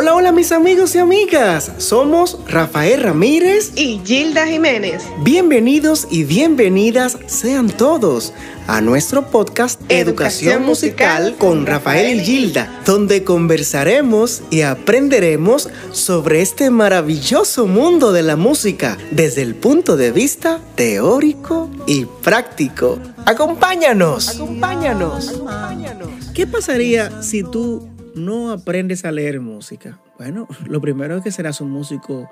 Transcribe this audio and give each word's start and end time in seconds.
Hola, 0.00 0.14
hola 0.14 0.30
mis 0.30 0.52
amigos 0.52 0.94
y 0.94 0.98
amigas. 0.98 1.72
Somos 1.78 2.38
Rafael 2.46 3.02
Ramírez 3.02 3.72
y 3.74 4.00
Gilda 4.04 4.46
Jiménez. 4.46 5.02
Bienvenidos 5.24 6.06
y 6.08 6.22
bienvenidas 6.22 7.18
sean 7.26 7.66
todos 7.68 8.32
a 8.68 8.80
nuestro 8.80 9.28
podcast 9.28 9.80
Educación, 9.88 10.64
Musical 10.64 11.34
con 11.36 11.66
Rafael 11.66 12.20
y 12.20 12.24
Gilda, 12.24 12.80
donde 12.86 13.24
conversaremos 13.24 14.42
y 14.50 14.60
aprenderemos 14.60 15.68
sobre 15.90 16.42
este 16.42 16.70
maravilloso 16.70 17.66
mundo 17.66 18.12
de 18.12 18.22
la 18.22 18.36
música 18.36 18.96
desde 19.10 19.42
el 19.42 19.56
punto 19.56 19.96
de 19.96 20.12
vista 20.12 20.60
teórico 20.76 21.72
y 21.88 22.04
práctico. 22.04 23.00
Acompáñanos. 23.26 24.28
Acompáñanos. 24.28 25.28
Acompáñanos. 25.30 26.08
¿Qué 26.34 26.46
pasaría 26.46 27.20
si 27.20 27.42
tú 27.42 27.97
no 28.18 28.50
aprendes 28.50 29.04
a 29.04 29.12
leer 29.12 29.40
música? 29.40 29.98
Bueno, 30.18 30.46
lo 30.66 30.80
primero 30.80 31.16
es 31.16 31.22
que 31.22 31.32
serás 31.32 31.60
un 31.60 31.70
músico 31.70 32.30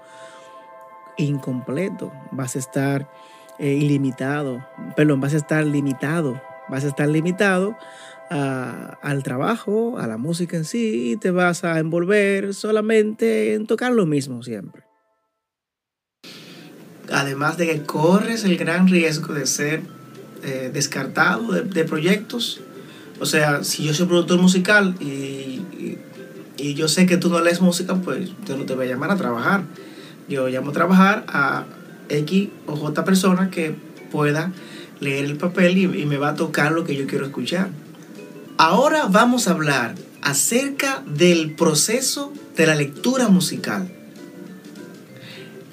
incompleto. 1.17 2.13
Vas 2.33 2.57
a 2.57 2.59
estar 2.59 3.11
eh, 3.59 3.73
ilimitado, 3.73 4.67
perdón, 4.97 5.21
vas 5.21 5.35
a 5.35 5.39
estar 5.39 5.65
limitado, 5.65 6.41
vas 6.69 6.85
a 6.85 6.89
estar 6.89 7.09
limitado 7.09 7.77
al 8.29 9.23
trabajo, 9.23 9.99
a 9.99 10.07
la 10.09 10.17
música 10.17 10.57
en 10.57 10.65
sí, 10.65 11.13
y 11.13 11.17
te 11.17 11.31
vas 11.31 11.63
a 11.63 11.79
envolver 11.79 12.55
solamente 12.55 13.55
en 13.55 13.69
tocar 13.69 13.93
lo 13.93 14.05
mismo 14.05 14.43
siempre. 14.43 14.83
Además 17.13 17.57
de 17.57 17.69
que 17.69 17.83
corres 17.83 18.45
el 18.45 18.57
gran 18.57 18.89
riesgo 18.89 19.33
de 19.33 19.47
ser 19.47 19.83
eh, 20.43 20.71
descartado 20.73 21.53
de, 21.53 21.85
proyectos. 21.85 22.61
O 23.21 23.27
sea, 23.27 23.65
si 23.65 23.85
yo 23.85 23.95
soy 23.95 24.07
productor 24.07 24.41
musical 24.41 24.95
y, 25.01 25.63
y, 26.59 26.75
yo 26.75 26.89
sé 26.89 27.07
que 27.07 27.17
tú 27.17 27.29
no 27.29 27.41
lees 27.41 27.61
música, 27.61 27.95
pues 27.97 28.31
yo 28.47 28.57
no 28.57 28.65
te 28.65 28.75
voy 28.75 28.87
a 28.87 28.91
llamar 28.91 29.11
a 29.11 29.17
trabajar. 29.17 29.65
Yo 30.29 30.49
llamo 30.49 30.71
a 30.71 30.73
trabajar 30.73 31.25
a 31.29 31.65
X 32.09 32.49
o 32.67 32.77
J 32.77 33.05
persona 33.05 33.51
que 33.51 33.75
pueda 34.11 34.53
leer 35.01 35.27
el 35.27 35.37
papel 35.37 35.79
y, 35.79 35.87
me 36.07 36.17
va 36.17 36.31
a 36.31 36.35
tocar 36.35 36.73
lo 36.73 36.85
que 36.85 36.97
yo 36.97 37.07
quiero 37.07 37.27
escuchar. 37.27 37.71
Ahora 38.59 39.07
vamos 39.07 39.49
a 39.49 39.53
hablar 39.53 39.95
acerca 40.23 41.03
del 41.07 41.55
proceso 41.55 42.33
de 42.57 42.67
la 42.67 42.75
lectura 42.75 43.29
musical. 43.29 43.91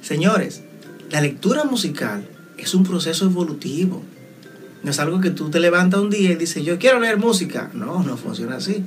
Señores, 0.02 0.64
la 1.10 1.22
lectura 1.22 1.64
musical 1.64 2.28
es 2.58 2.74
un 2.74 2.84
proceso 2.84 3.26
evolutivo. 3.26 4.04
No 4.84 4.92
es 4.92 5.00
algo 5.00 5.22
que 5.22 5.30
tú 5.30 5.50
te 5.50 5.60
levantas 5.60 6.02
un 6.02 6.10
día 6.10 6.32
y 6.32 6.36
dices, 6.36 6.64
yo 6.64 6.78
quiero 6.78 7.00
leer 7.00 7.18
música. 7.18 7.70
No, 7.74 8.04
no 8.04 8.18
funciona 8.18 8.58
así. 8.58 8.84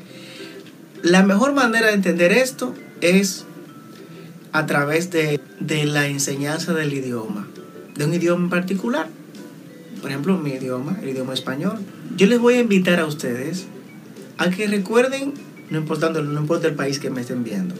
La 1.03 1.23
mejor 1.23 1.53
manera 1.53 1.89
de 1.89 1.95
entender 1.95 2.33
esto 2.33 2.75
es 3.01 3.47
a 4.53 4.67
través 4.67 5.11
de, 5.11 5.41
la 5.85 6.07
enseñanza 6.07 6.73
del 6.73 6.93
idioma, 6.93 7.47
de 7.95 8.05
un 8.05 8.15
idioma 8.15 8.45
en 8.45 8.51
particular. 8.51 9.09
Por 10.01 10.11
ejemplo, 10.11 10.39
mi 10.39 10.53
idioma, 10.53 10.99
el 11.03 11.11
idioma 11.11 11.35
español. 11.35 11.79
Yo 12.17 12.27
les 12.27 12.39
voy 12.39 12.55
a 12.55 12.61
invitar 12.61 13.01
a 13.01 13.07
ustedes 13.07 13.67
a 14.39 14.51
que 14.51 14.67
recuerden, 14.67 15.35
no 15.71 15.79
importando, 15.79 16.23
no 16.23 16.41
importa 16.41 16.69
el 16.69 16.75
país 16.75 16.99
que 16.99 17.11
me 17.11 17.21
estén 17.21 17.45
viendo, 17.45 17.75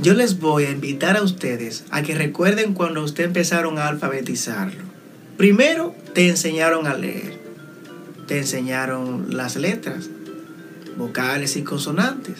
yo 0.00 0.14
les 0.14 0.38
voy 0.38 0.64
a 0.64 0.70
invitar 0.70 1.16
a 1.16 1.22
ustedes 1.22 1.84
a 1.90 2.02
que 2.02 2.14
recuerden 2.14 2.74
cuando 2.74 3.02
ustedes 3.02 3.28
empezaron 3.28 3.78
a 3.78 3.88
alfabetizarlo. 3.88 4.82
Primero 5.36 5.94
te 6.14 6.28
enseñaron 6.28 6.86
a 6.86 6.94
leer, 6.94 7.37
te 8.28 8.38
enseñaron 8.38 9.34
las 9.36 9.56
letras, 9.56 10.10
vocales 10.96 11.56
y 11.56 11.62
consonantes. 11.62 12.36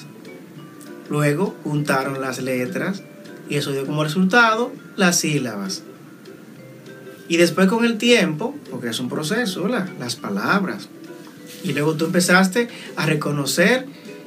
Luego 1.10 1.56
juntaron 1.64 2.20
las 2.20 2.40
letras 2.40 3.02
y 3.48 3.56
eso 3.56 3.72
dio 3.72 3.86
como 3.86 4.04
resultado 4.04 4.70
las 4.96 5.20
sílabas. 5.20 5.82
Y 7.26 7.38
después 7.38 7.68
con 7.68 7.84
el 7.84 7.96
tiempo, 7.96 8.54
porque 8.70 8.90
es 8.90 9.00
un 9.00 9.08
proceso, 9.08 9.66
las 9.66 10.16
palabras. 10.16 10.88
Y 11.64 11.72
luego 11.72 11.94
tú 11.94 12.04
empezaste 12.04 12.68
a 12.96 13.06
reconocer 13.06 13.86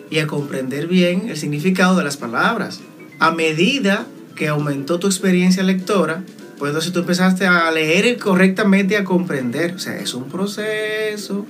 y 0.09 0.19
a 0.19 0.27
comprender 0.27 0.87
bien 0.87 1.29
el 1.29 1.37
significado 1.37 1.95
de 1.95 2.03
las 2.03 2.17
palabras. 2.17 2.79
A 3.19 3.31
medida 3.31 4.07
que 4.35 4.47
aumentó 4.47 4.99
tu 4.99 5.07
experiencia 5.07 5.61
lectora, 5.61 6.23
pues 6.61 6.69
entonces 6.69 6.93
tú 6.93 6.99
empezaste 6.99 7.47
a 7.47 7.71
leer 7.71 8.19
correctamente 8.19 8.93
y 8.93 8.97
a 8.97 9.03
comprender. 9.03 9.73
O 9.73 9.79
sea, 9.79 9.97
es 9.97 10.13
un 10.13 10.29
proceso, 10.29 11.43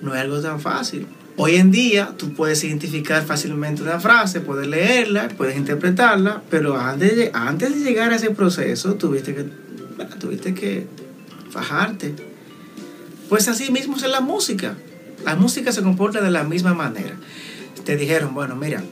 no 0.00 0.14
es 0.14 0.20
algo 0.22 0.40
tan 0.40 0.58
fácil. 0.60 1.06
Hoy 1.36 1.56
en 1.56 1.70
día 1.70 2.14
tú 2.16 2.32
puedes 2.32 2.64
identificar 2.64 3.22
fácilmente 3.22 3.82
una 3.82 4.00
frase, 4.00 4.40
puedes 4.40 4.66
leerla, 4.66 5.28
puedes 5.36 5.58
interpretarla, 5.58 6.42
pero 6.48 6.78
antes 6.78 7.16
de, 7.16 7.30
antes 7.34 7.74
de 7.74 7.80
llegar 7.80 8.12
a 8.12 8.16
ese 8.16 8.30
proceso 8.30 8.94
tuviste 8.94 9.34
que, 9.34 9.44
tuviste 10.18 10.54
que 10.54 10.86
fajarte. 11.50 12.14
Pues 13.28 13.46
así 13.46 13.70
mismo 13.70 13.98
es 13.98 14.08
la 14.08 14.22
música. 14.22 14.74
La 15.22 15.36
música 15.36 15.70
se 15.70 15.82
comporta 15.82 16.22
de 16.22 16.30
la 16.30 16.44
misma 16.44 16.72
manera. 16.72 17.14
Te 17.84 17.94
dijeron, 17.98 18.32
bueno, 18.32 18.56
mira, 18.56 18.82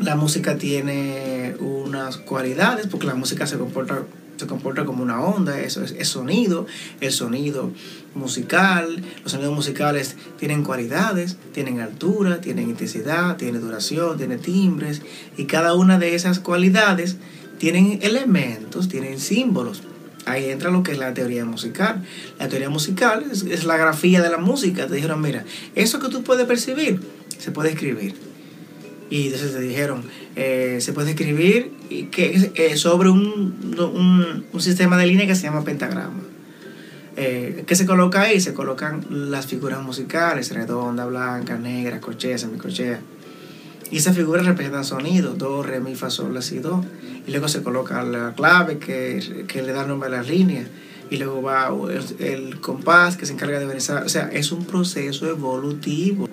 la 0.00 0.16
música 0.16 0.56
tiene 0.56 1.54
unas 1.60 2.16
cualidades, 2.16 2.86
porque 2.86 3.06
la 3.06 3.14
música 3.14 3.46
se 3.46 3.58
comporta 3.58 4.04
se 4.38 4.46
comporta 4.46 4.84
como 4.84 5.02
una 5.02 5.20
onda, 5.20 5.60
eso 5.60 5.82
es, 5.82 6.08
sonido, 6.08 6.66
el 7.00 7.12
sonido 7.12 7.72
musical, 8.14 9.02
los 9.22 9.32
sonidos 9.32 9.54
musicales 9.54 10.16
tienen 10.38 10.62
cualidades, 10.62 11.36
tienen 11.52 11.80
altura, 11.80 12.40
tienen 12.40 12.70
intensidad, 12.70 13.36
tienen 13.36 13.60
duración, 13.60 14.16
tienen 14.16 14.38
timbres, 14.38 15.02
y 15.36 15.44
cada 15.44 15.74
una 15.74 15.98
de 15.98 16.14
esas 16.14 16.38
cualidades 16.38 17.16
tienen 17.58 17.98
elementos, 18.02 18.88
tienen 18.88 19.18
símbolos. 19.18 19.82
Ahí 20.24 20.50
entra 20.50 20.70
lo 20.70 20.82
que 20.82 20.92
es 20.92 20.98
la 20.98 21.14
teoría 21.14 21.44
musical. 21.44 22.04
La 22.38 22.48
teoría 22.48 22.68
musical 22.68 23.24
es, 23.32 23.42
es 23.42 23.64
la 23.64 23.78
grafía 23.78 24.20
de 24.20 24.28
la 24.28 24.36
música. 24.36 24.86
Te 24.86 24.94
dijeron, 24.94 25.22
mira, 25.22 25.44
eso 25.74 26.00
que 26.00 26.08
tú 26.08 26.22
puedes 26.22 26.46
percibir, 26.46 27.00
se 27.38 27.50
puede 27.50 27.70
escribir 27.70 28.14
y 29.10 29.26
entonces 29.26 29.52
te 29.52 29.60
dijeron, 29.60 30.02
eh, 30.36 30.78
se 30.80 30.92
puede 30.92 31.10
escribir 31.10 31.72
que, 31.88 32.52
eh, 32.54 32.76
sobre 32.76 33.08
un, 33.10 34.44
sistema 34.58 34.96
de 34.96 35.06
línea 35.06 35.26
que 35.26 35.34
se 35.34 35.42
llama 35.42 35.64
pentagrama. 35.64 36.22
Eh, 37.16 37.64
¿Qué 37.66 37.74
se 37.74 37.86
coloca 37.86 38.22
ahí? 38.22 38.40
Se 38.40 38.54
colocan 38.54 39.04
las 39.08 39.46
figuras 39.46 39.82
musicales, 39.82 40.52
redonda, 40.52 41.06
blanca, 41.06 41.56
negra, 41.56 42.00
cochea, 42.00 42.38
semicochea. 42.38 43.00
Y 43.90 43.98
esas 43.98 44.14
figuras 44.14 44.46
representan 44.46 44.84
sonidos, 44.84 45.38
do, 45.38 45.62
re, 45.62 45.80
mi, 45.80 45.94
fa, 45.94 46.10
sol, 46.10 46.34
la, 46.34 46.42
si, 46.42 46.58
do. 46.58 46.84
Y 47.26 47.30
luego 47.30 47.48
se 47.48 47.62
coloca 47.62 48.02
la 48.02 48.34
clave 48.34 48.78
que, 48.78 49.44
que 49.48 49.62
le 49.62 49.72
da 49.72 49.86
nombre 49.86 50.08
a 50.08 50.12
las 50.12 50.28
líneas. 50.28 50.68
Y 51.10 51.16
luego 51.16 51.42
va 51.42 51.70
el, 51.90 52.26
el 52.26 52.60
compás 52.60 53.16
que 53.16 53.24
se 53.24 53.32
encarga 53.32 53.58
de 53.58 53.76
esa... 53.76 54.02
O 54.04 54.08
sea, 54.08 54.28
es 54.32 54.52
un 54.52 54.64
proceso 54.66 55.26
evolutivo. 55.26 56.28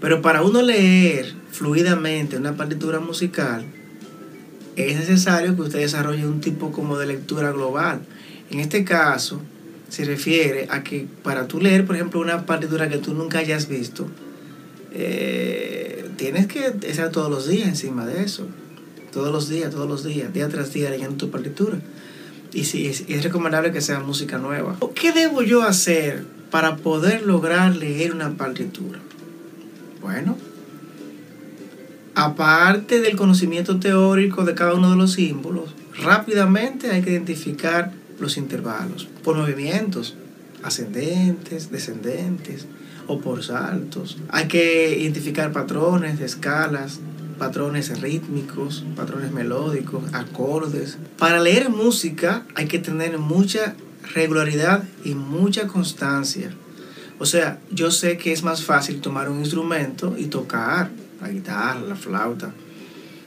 Pero 0.00 0.20
para 0.20 0.42
uno 0.42 0.62
leer 0.62 1.34
fluidamente 1.50 2.36
una 2.36 2.56
partitura 2.56 3.00
musical, 3.00 3.64
es 4.86 4.98
necesario 4.98 5.56
que 5.56 5.62
usted 5.62 5.80
desarrolle 5.80 6.26
un 6.26 6.40
tipo 6.40 6.70
como 6.70 6.98
de 6.98 7.06
lectura 7.06 7.52
global. 7.52 8.00
En 8.50 8.60
este 8.60 8.84
caso, 8.84 9.40
se 9.88 10.04
refiere 10.04 10.68
a 10.70 10.82
que 10.82 11.06
para 11.22 11.48
tú 11.48 11.60
leer, 11.60 11.86
por 11.86 11.96
ejemplo, 11.96 12.20
una 12.20 12.46
partitura 12.46 12.88
que 12.88 12.98
tú 12.98 13.14
nunca 13.14 13.38
hayas 13.38 13.68
visto, 13.68 14.06
eh, 14.92 16.10
tienes 16.16 16.46
que 16.46 16.72
estar 16.82 17.10
todos 17.10 17.30
los 17.30 17.48
días 17.48 17.68
encima 17.68 18.06
de 18.06 18.22
eso. 18.22 18.46
Todos 19.12 19.32
los 19.32 19.48
días, 19.48 19.70
todos 19.70 19.88
los 19.88 20.04
días, 20.04 20.32
día 20.32 20.48
tras 20.48 20.72
día 20.72 20.90
leyendo 20.90 21.16
tu 21.16 21.30
partitura. 21.30 21.78
Y 22.52 22.64
sí, 22.64 22.86
es, 22.86 23.04
es 23.08 23.24
recomendable 23.24 23.72
que 23.72 23.80
sea 23.80 24.00
música 24.00 24.38
nueva. 24.38 24.76
¿Qué 24.94 25.12
debo 25.12 25.42
yo 25.42 25.62
hacer 25.62 26.24
para 26.50 26.76
poder 26.76 27.22
lograr 27.22 27.74
leer 27.74 28.12
una 28.12 28.36
partitura? 28.36 29.00
Bueno, 30.00 30.36
aparte 32.18 33.00
del 33.00 33.14
conocimiento 33.14 33.78
teórico 33.78 34.44
de 34.44 34.56
cada 34.56 34.74
uno 34.74 34.90
de 34.90 34.96
los 34.96 35.12
símbolos, 35.12 35.72
rápidamente 36.02 36.90
hay 36.90 37.00
que 37.00 37.12
identificar 37.12 37.92
los 38.18 38.36
intervalos 38.36 39.06
por 39.22 39.36
movimientos 39.36 40.16
ascendentes, 40.64 41.70
descendentes 41.70 42.66
o 43.06 43.20
por 43.20 43.44
saltos. 43.44 44.18
Hay 44.30 44.48
que 44.48 44.98
identificar 44.98 45.52
patrones 45.52 46.18
de 46.18 46.26
escalas, 46.26 46.98
patrones 47.38 48.00
rítmicos, 48.00 48.84
patrones 48.96 49.30
melódicos, 49.30 50.02
acordes. 50.12 50.98
Para 51.18 51.38
leer 51.38 51.70
música 51.70 52.42
hay 52.56 52.66
que 52.66 52.80
tener 52.80 53.16
mucha 53.18 53.76
regularidad 54.12 54.82
y 55.04 55.14
mucha 55.14 55.68
constancia. 55.68 56.50
O 57.20 57.26
sea, 57.26 57.60
yo 57.70 57.92
sé 57.92 58.18
que 58.18 58.32
es 58.32 58.42
más 58.42 58.64
fácil 58.64 59.00
tomar 59.00 59.28
un 59.28 59.38
instrumento 59.38 60.16
y 60.18 60.24
tocar 60.24 60.90
la 61.20 61.28
guitarra, 61.28 61.80
la 61.80 61.96
flauta. 61.96 62.52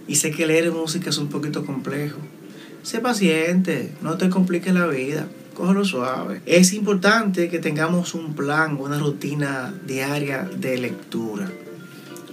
Y 0.08 0.16
sé 0.16 0.32
que 0.32 0.48
leer 0.48 0.72
música 0.72 1.10
es 1.10 1.18
un 1.18 1.30
poquito 1.30 1.66
complejo. 1.66 2.20
Sé 2.84 3.00
paciente, 3.00 3.92
no 4.02 4.18
te 4.18 4.30
compliques 4.30 4.74
la 4.74 4.88
vida, 4.88 5.28
cógelo 5.54 5.86
suave. 5.86 6.42
Es 6.46 6.74
importante 6.74 7.50
que 7.50 7.60
tengamos 7.60 8.16
un 8.16 8.34
plan, 8.34 8.78
una 8.80 8.98
rutina 8.98 9.74
diaria 9.86 10.50
de 10.56 10.78
lectura. 10.78 11.52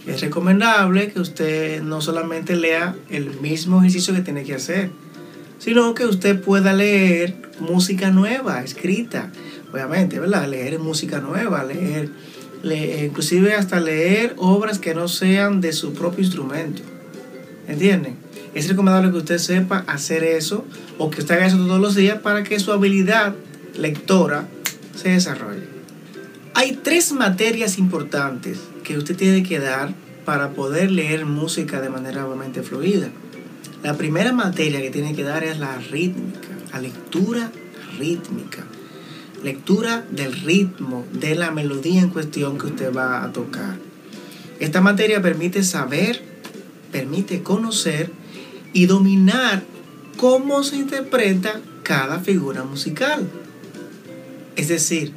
es 0.06 0.22
recomendable 0.22 1.12
que 1.12 1.20
usted 1.20 1.82
no 1.82 2.00
solamente 2.00 2.56
lea 2.56 2.96
el 3.10 3.38
mismo 3.40 3.80
ejercicio 3.80 4.14
que 4.14 4.22
tiene 4.22 4.42
que 4.44 4.54
hacer, 4.54 4.90
sino 5.58 5.92
que 5.92 6.06
usted 6.06 6.40
pueda 6.40 6.72
leer 6.72 7.36
música 7.60 8.10
nueva, 8.10 8.62
escrita, 8.62 9.30
obviamente, 9.72 10.18
¿verdad? 10.18 10.48
Leer 10.48 10.78
música 10.78 11.20
nueva, 11.20 11.64
leer, 11.64 12.08
inclusive 12.64 13.54
hasta 13.54 13.80
leer 13.80 14.34
obras 14.36 14.78
que 14.78 14.94
no 14.94 15.08
sean 15.08 15.60
de 15.60 15.72
su 15.72 15.92
propio 15.92 16.24
instrumento. 16.24 16.82
¿Entienden? 17.66 18.16
Es 18.54 18.68
recomendable 18.68 19.10
que 19.10 19.18
usted 19.18 19.38
sepa 19.38 19.84
hacer 19.86 20.24
eso 20.24 20.64
o 20.96 21.10
que 21.10 21.20
usted 21.20 21.36
haga 21.36 21.46
eso 21.46 21.58
todos 21.58 21.80
los 21.80 21.94
días 21.94 22.18
para 22.20 22.42
que 22.42 22.58
su 22.58 22.72
habilidad 22.72 23.34
lectora 23.78 24.48
se 24.94 25.10
desarrolle. 25.10 25.68
Hay 26.54 26.78
tres 26.82 27.12
materias 27.12 27.78
importantes 27.78 28.58
que 28.82 28.96
usted 28.96 29.16
tiene 29.16 29.42
que 29.42 29.60
dar 29.60 29.94
para 30.24 30.50
poder 30.50 30.90
leer 30.90 31.24
música 31.24 31.80
de 31.80 31.88
manera 31.88 32.26
obviamente 32.26 32.62
fluida. 32.62 33.10
La 33.82 33.94
primera 33.94 34.32
materia 34.32 34.80
que 34.80 34.90
tiene 34.90 35.14
que 35.14 35.22
dar 35.22 35.44
es 35.44 35.58
la 35.58 35.78
rítmica, 35.78 36.48
la 36.72 36.80
lectura 36.80 37.52
rítmica. 37.98 38.64
Lectura 39.42 40.04
del 40.10 40.32
ritmo, 40.32 41.04
de 41.12 41.34
la 41.34 41.50
melodía 41.50 42.00
en 42.00 42.10
cuestión 42.10 42.58
que 42.58 42.66
usted 42.66 42.92
va 42.92 43.22
a 43.24 43.32
tocar. 43.32 43.76
Esta 44.58 44.80
materia 44.80 45.22
permite 45.22 45.62
saber, 45.62 46.22
permite 46.90 47.42
conocer 47.42 48.10
y 48.72 48.86
dominar 48.86 49.62
cómo 50.16 50.64
se 50.64 50.76
interpreta 50.76 51.60
cada 51.84 52.18
figura 52.18 52.64
musical. 52.64 53.28
Es 54.56 54.68
decir, 54.68 55.12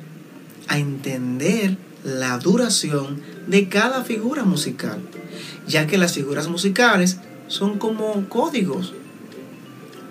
a 0.67 0.77
entender 0.77 1.77
la 2.03 2.37
duración 2.37 3.21
de 3.47 3.67
cada 3.67 4.03
figura 4.03 4.43
musical, 4.43 4.99
ya 5.67 5.87
que 5.87 5.97
las 5.97 6.13
figuras 6.13 6.47
musicales 6.47 7.19
son 7.47 7.79
como 7.79 8.29
códigos, 8.29 8.93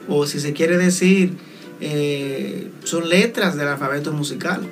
o 0.09 0.27
si 0.27 0.41
se 0.41 0.53
quiere 0.53 0.77
decir, 0.77 1.37
eh, 1.81 2.71
son 2.85 3.09
letras 3.09 3.57
del 3.57 3.69
alfabeto 3.69 4.13
musical, 4.13 4.63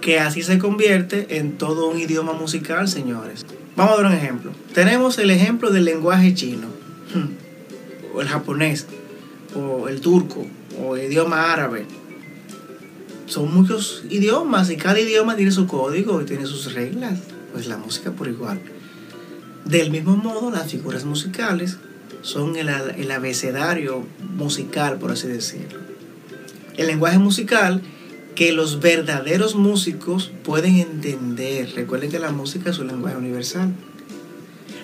que 0.00 0.18
así 0.18 0.42
se 0.42 0.58
convierte 0.58 1.38
en 1.38 1.58
todo 1.58 1.88
un 1.88 1.98
idioma 1.98 2.32
musical, 2.32 2.88
señores. 2.88 3.46
Vamos 3.76 3.94
a 3.94 3.96
ver 3.96 4.06
un 4.06 4.12
ejemplo. 4.12 4.52
Tenemos 4.74 5.18
el 5.18 5.30
ejemplo 5.30 5.70
del 5.70 5.84
lenguaje 5.84 6.34
chino, 6.34 6.68
o 8.14 8.20
el 8.20 8.28
japonés, 8.28 8.86
o 9.54 9.88
el 9.88 10.00
turco, 10.00 10.46
o 10.80 10.96
el 10.96 11.12
idioma 11.12 11.52
árabe 11.52 11.86
son 13.28 13.52
muchos 13.54 14.04
idiomas 14.08 14.70
y 14.70 14.76
cada 14.76 14.98
idioma 14.98 15.36
tiene 15.36 15.52
su 15.52 15.66
código 15.66 16.22
y 16.22 16.24
tiene 16.24 16.46
sus 16.46 16.72
reglas. 16.74 17.18
Pues 17.52 17.66
la 17.66 17.76
música 17.76 18.10
por 18.10 18.28
igual. 18.28 18.60
Del 19.64 19.90
mismo 19.90 20.16
modo, 20.16 20.50
las 20.50 20.70
figuras 20.70 21.04
musicales 21.04 21.76
son 22.22 22.56
el, 22.56 22.68
el 22.68 23.10
abecedario 23.10 24.06
musical, 24.36 24.98
por 24.98 25.10
así 25.10 25.28
decirlo. 25.28 25.87
El 26.78 26.86
lenguaje 26.86 27.18
musical 27.18 27.82
que 28.34 28.52
los 28.52 28.78
verdaderos 28.78 29.56
músicos 29.56 30.30
pueden 30.44 30.76
entender. 30.76 31.72
Recuerden 31.74 32.08
que 32.08 32.20
la 32.20 32.30
música 32.30 32.70
es 32.70 32.78
un 32.78 32.86
lenguaje 32.86 33.16
universal. 33.16 33.72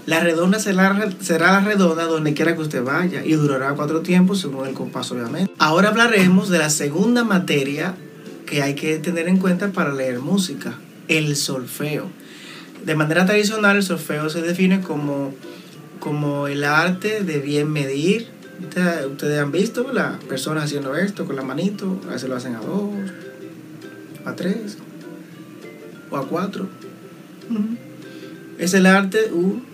La 0.07 0.19
redonda 0.21 0.59
será, 0.59 1.09
será, 1.21 1.53
la 1.53 1.61
redonda 1.61 2.05
donde 2.05 2.35
quiera 2.35 2.55
que 2.55 2.63
usted 2.63 2.83
vaya 2.83 3.25
y 3.25 3.35
durará 3.35 3.73
cuatro 3.75 4.01
tiempos 4.01 4.41
según 4.41 4.67
el 4.67 4.75
compás, 4.75 5.13
obviamente. 5.13 5.51
Ahora 5.59 5.89
hablaremos 5.89 6.51
de 6.51 6.59
la 6.59 6.69
segunda 6.69 7.23
materia 7.23 7.95
que 8.45 8.61
hay 8.61 8.75
que 8.75 8.99
tener 8.99 9.29
en 9.29 9.39
cuenta 9.39 9.71
para 9.71 9.95
leer 9.95 10.19
música, 10.19 10.79
el 11.07 11.37
solfeo. 11.37 12.11
De 12.85 12.97
manera 12.97 13.25
tradicional, 13.25 13.77
el 13.77 13.83
solfeo 13.83 14.29
se 14.29 14.43
define 14.43 14.81
como, 14.81 15.33
como 16.01 16.49
el 16.49 16.65
arte 16.65 17.23
de 17.23 17.39
bien 17.39 17.73
medir. 17.73 18.34
Ustedes, 18.63 19.41
han 19.41 19.53
visto 19.53 19.93
las 19.93 20.23
personas 20.25 20.65
haciendo 20.65 20.95
esto 20.95 21.25
con 21.27 21.37
la 21.37 21.43
manito, 21.43 22.01
a 22.09 22.13
veces 22.13 22.29
lo 22.29 22.37
hacen 22.37 22.55
a 22.55 22.61
dos, 22.61 22.91
a 24.25 24.35
tres 24.35 24.79
o 26.11 26.17
a 26.17 26.27
cuatro. 26.27 26.69
Es 28.59 28.75
el 28.75 28.87
arte, 28.87 29.31
un, 29.33 29.65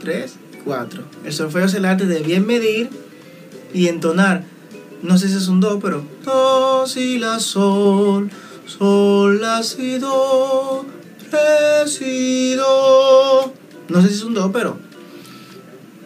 tres, 0.00 0.34
cuatro. 0.64 1.02
El 1.24 1.32
solfeo 1.32 1.66
es 1.66 1.74
el 1.74 1.84
arte 1.84 2.06
de 2.06 2.20
bien 2.20 2.46
medir 2.46 2.90
y 3.72 3.88
entonar 3.88 4.44
no 5.04 5.18
sé 5.18 5.28
si 5.28 5.36
es 5.36 5.48
un 5.48 5.60
do, 5.60 5.78
pero 5.80 6.02
do, 6.24 6.86
si, 6.86 7.18
la, 7.18 7.38
sol, 7.38 8.30
sol, 8.66 9.38
la, 9.38 9.62
si, 9.62 9.98
do, 9.98 10.86
re, 11.30 11.86
si, 11.86 12.54
do. 12.54 13.52
No 13.90 14.00
sé 14.00 14.08
si 14.08 14.14
es 14.14 14.22
un 14.22 14.32
do, 14.32 14.50
pero, 14.50 14.78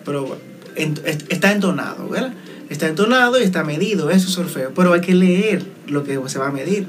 pero 0.04 0.36
está 0.78 1.52
entonado, 1.52 2.08
¿verdad? 2.08 2.32
Está 2.68 2.86
entonado 2.86 3.40
y 3.40 3.44
está 3.44 3.64
medido, 3.64 4.10
eso 4.10 4.28
es 4.28 4.34
solfeo, 4.34 4.72
pero 4.74 4.92
hay 4.92 5.00
que 5.00 5.14
leer 5.14 5.64
lo 5.86 6.04
que 6.04 6.18
se 6.26 6.38
va 6.38 6.48
a 6.48 6.52
medir. 6.52 6.86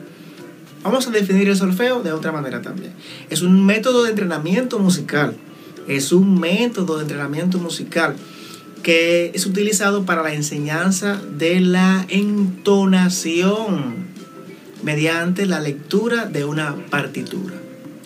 Vamos 0.83 1.07
a 1.07 1.12
definir 1.12 1.50
el 1.50 1.56
solfeo 1.56 2.01
de 2.01 2.13
otra 2.13 2.31
manera 2.31 2.62
también. 2.62 2.94
Es 3.30 3.41
un 3.41 3.65
método 3.65 4.03
de 4.03 4.12
entrenamiento 4.12 4.80
musical. 4.80 5.36
Es 5.88 6.12
un 6.12 6.39
método 6.39 6.97
de 6.97 7.03
entrenamiento 7.03 7.57
musical 7.59 8.15
que 8.83 9.31
es 9.33 9.45
utilizado 9.45 10.06
para 10.06 10.24
la 10.24 10.33
enseñanza 10.33 11.19
de 11.38 11.59
la 11.59 12.06
entonación 12.09 14.07
mediante 14.83 15.45
la 15.45 15.59
lectura 15.59 16.25
de 16.25 16.45
una 16.45 16.75
partitura. 16.89 17.56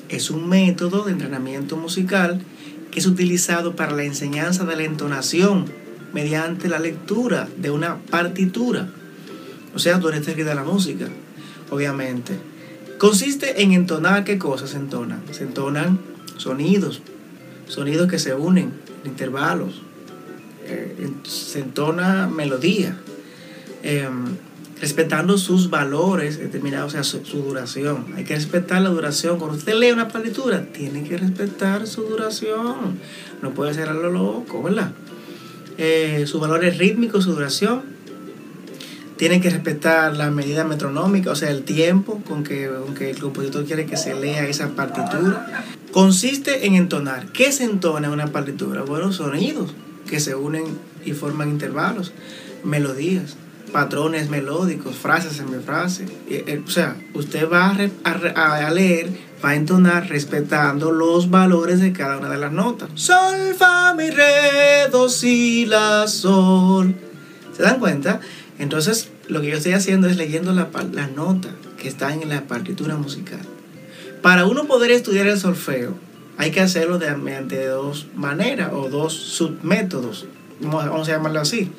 Es 0.10 0.32
un 0.32 0.50
método 0.50 1.04
de 1.04 1.12
entrenamiento 1.12 1.78
musical 1.78 2.42
es 2.96 3.06
utilizado 3.06 3.76
para 3.76 3.92
la 3.94 4.04
enseñanza 4.04 4.66
de 4.66 4.76
la 4.76 4.84
entonación 4.84 5.66
mediante 6.14 6.70
la 6.70 6.80
lectura 6.80 7.48
de 7.58 7.72
una 7.72 7.98
partitura. 7.98 8.90
O 9.76 9.80
sea, 9.80 9.98
donde 9.98 10.20
está 10.20 10.32
escrita 10.32 10.54
la 10.54 10.64
música, 10.64 11.08
obviamente. 11.72 12.34
Consiste 13.00 13.64
en 13.64 13.74
entonar 13.74 14.24
qué 14.24 14.38
cosas 14.38 14.70
se 14.72 14.78
entonan. 14.78 15.22
Se 15.32 15.44
entonan 15.44 16.00
sonidos, 16.38 17.02
sonidos 17.68 18.08
que 18.08 18.20
se 18.20 18.34
unen 18.34 18.72
en 19.04 19.12
intervalos, 19.12 19.82
eh, 20.66 21.10
se 21.24 21.60
entona 21.60 22.28
melodía, 22.28 22.98
em, 23.82 24.38
respetando 24.84 25.38
sus 25.38 25.70
valores 25.70 26.40
determinados, 26.40 26.94
o 26.94 27.02
sea, 27.02 27.04
su, 27.06 27.38
duración. 27.38 28.08
Hay 28.18 28.26
que 28.26 28.36
respetar 28.36 28.82
la 28.82 28.90
duración. 28.90 29.40
Cuando 29.40 29.56
usted 29.56 29.76
lee 29.76 29.92
una 29.92 30.10
partitura, 30.10 30.66
tiene 30.74 31.06
que 31.06 31.16
respetar 31.16 31.88
su 31.88 32.02
duración. 32.02 33.00
No 33.42 33.54
puede 33.54 33.74
ser 33.74 33.88
a 33.88 33.94
lo 33.94 34.12
loco, 34.12 34.62
¿verdad? 34.62 34.92
Eh, 35.78 36.26
sus 36.28 36.42
valores 36.42 36.80
rítmicos, 36.80 37.24
su 37.24 37.32
duración. 37.32 37.84
Tiene 39.16 39.40
que 39.40 39.50
respetar 39.50 40.18
la 40.18 40.32
medida 40.32 40.66
metronómica, 40.66 41.32
o 41.32 41.36
sea, 41.36 41.50
el 41.50 41.64
tiempo 41.64 42.22
con 42.28 42.44
que, 42.44 42.68
con 42.68 42.94
que 42.94 43.10
el 43.10 43.20
compositor 43.20 43.64
quiere 43.64 43.86
que 43.86 43.96
se 43.96 44.14
lea 44.14 44.46
esa 44.50 44.76
partitura. 44.76 45.64
Consiste 45.94 46.68
en 46.68 46.76
entonar. 46.76 47.28
¿Qué 47.28 47.54
se 47.54 47.64
entona 47.64 48.08
en 48.08 48.14
una 48.14 48.34
partitura? 48.34 48.82
Buenos 48.82 49.16
sonidos 49.16 49.74
que 50.10 50.20
se 50.20 50.36
unen 50.36 50.66
y 51.06 51.14
forman 51.14 51.48
intervalos, 51.48 52.12
melodías, 52.66 53.38
patrones 53.74 54.30
melódicos, 54.30 54.96
frases 54.96 55.40
en 55.40 55.62
frase. 55.64 56.06
Eh, 56.30 56.62
o 56.66 56.70
sea, 56.70 56.96
usted 57.14 57.50
va 57.52 57.72
a, 57.72 58.72
leer, 58.72 59.10
va 59.44 59.50
a 59.50 59.56
entonar 59.56 60.08
respetando 60.08 60.92
los 60.92 61.30
valores 61.30 61.82
de 61.82 61.92
cada 61.92 62.18
una 62.20 62.30
de 62.30 62.38
las 62.38 62.54
notas. 62.54 62.90
Sol, 62.94 63.54
fa, 63.58 63.94
mi, 63.96 64.10
re, 64.10 64.88
do, 64.92 65.10
si, 65.10 65.66
la, 65.66 66.08
sol. 66.08 66.96
¿Se 67.58 67.64
dan 67.64 67.80
cuenta? 67.80 68.22
Entonces, 68.60 69.10
lo 69.28 69.42
que 69.42 69.50
yo 69.50 69.58
estoy 69.58 69.74
haciendo 69.74 70.08
es 70.08 70.16
leyendo 70.16 70.54
la, 70.54 70.70
la 70.94 71.08
nota 71.08 71.50
que 71.78 71.90
está 71.90 72.14
en 72.14 72.30
la 72.30 72.42
partitura 72.44 72.96
musical. 72.96 73.42
Para 74.22 74.46
uno 74.46 74.66
poder 74.66 74.92
estudiar 74.92 75.28
el 75.28 75.38
solfeo, 75.38 75.96
hay 76.38 76.52
que 76.52 76.62
hacerlo 76.62 76.98
de, 77.00 77.14
mediante 77.16 77.66
dos 77.66 78.08
maneras 78.16 78.72
o 78.74 78.88
dos 78.90 79.14
submétodos, 79.14 80.26
vamos 80.62 81.10
a 81.10 81.12
llamarlo 81.12 81.42
así. 81.42 81.72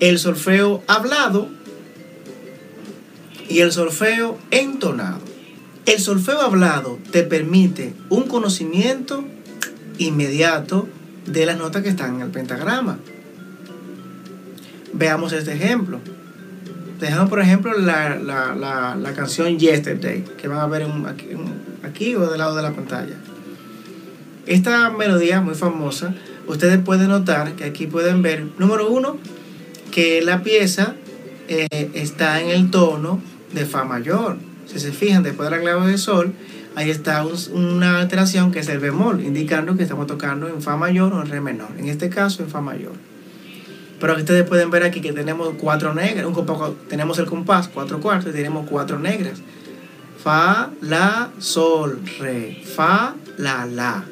El 0.00 0.18
solfeo 0.18 0.82
hablado 0.86 1.48
y 3.48 3.60
el 3.60 3.72
solfeo 3.72 4.38
entonado. 4.50 5.20
El 5.86 6.00
solfeo 6.00 6.40
hablado 6.40 6.98
te 7.12 7.22
permite 7.22 7.94
un 8.08 8.24
conocimiento 8.24 9.24
inmediato 9.98 10.88
de 11.26 11.46
las 11.46 11.56
notas 11.56 11.82
que 11.82 11.88
están 11.88 12.16
en 12.16 12.22
el 12.22 12.30
pentagrama. 12.30 12.98
Veamos 14.92 15.32
este 15.32 15.52
ejemplo. 15.52 16.00
Dejamos, 17.00 17.28
por 17.28 17.40
ejemplo, 17.40 17.72
la, 17.78 19.12
canción 19.14 19.58
Yesterday, 19.58 20.24
que 20.38 20.48
van 20.48 20.60
a 20.60 20.66
ver 20.66 20.86
aquí, 21.06 21.28
aquí 21.82 22.14
o 22.14 22.28
del 22.28 22.38
lado 22.38 22.56
de 22.56 22.62
la 22.62 22.72
pantalla. 22.72 23.16
Esta 24.46 24.90
melodía 24.90 25.40
muy 25.40 25.54
famosa, 25.54 26.14
ustedes 26.46 26.78
pueden 26.78 27.08
notar 27.08 27.52
que 27.54 27.64
aquí 27.64 27.86
pueden 27.86 28.22
ver, 28.22 28.46
número 28.58 28.88
uno, 28.88 29.18
que 29.90 30.22
la 30.22 30.42
pieza 30.42 30.94
eh, 31.48 31.90
está 31.94 32.40
en 32.40 32.50
el 32.50 32.70
tono 32.70 33.20
de 33.52 33.64
Fa 33.66 33.84
mayor. 33.84 34.36
Si 34.66 34.80
se 34.80 34.92
fijan, 34.92 35.22
después 35.22 35.48
de 35.48 35.56
la 35.56 35.62
clave 35.62 35.90
de 35.90 35.98
Sol, 35.98 36.34
ahí 36.76 36.90
está 36.90 37.24
una 37.52 38.00
alteración 38.00 38.52
que 38.52 38.60
es 38.60 38.68
el 38.68 38.78
bemol, 38.78 39.24
indicando 39.24 39.76
que 39.76 39.82
estamos 39.82 40.06
tocando 40.06 40.46
en 40.46 40.60
fa 40.60 40.76
mayor 40.76 41.12
o 41.14 41.22
en 41.22 41.28
re 41.28 41.40
menor. 41.40 41.70
En 41.78 41.88
este 41.88 42.10
caso, 42.10 42.42
en 42.42 42.50
fa 42.50 42.60
mayor. 42.60 42.92
Pero 43.98 44.14
ustedes 44.14 44.46
pueden 44.46 44.70
ver 44.70 44.82
aquí 44.82 45.00
que 45.00 45.12
tenemos 45.12 45.54
cuatro 45.58 45.94
negras, 45.94 46.26
un 46.26 46.76
tenemos 46.88 47.18
el 47.18 47.26
compás, 47.26 47.68
cuatro 47.68 47.98
cuartos, 48.00 48.30
y 48.30 48.36
tenemos 48.36 48.68
cuatro 48.68 48.98
negras. 48.98 49.40
Fa, 50.22 50.70
la, 50.82 51.30
sol, 51.38 52.00
re. 52.18 52.62
Fa, 52.62 53.14
la, 53.38 53.64
la. 53.64 54.04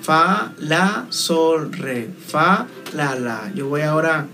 Fa, 0.00 0.52
la, 0.58 1.06
sol, 1.10 1.72
re. 1.72 2.10
Fa, 2.26 2.66
la, 2.94 3.14
la. 3.14 3.52
Yo 3.54 3.68
voy 3.68 3.82
ahora 3.82 4.26